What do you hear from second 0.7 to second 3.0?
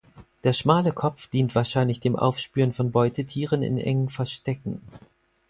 Kopf dient wahrscheinlich dem Aufspüren von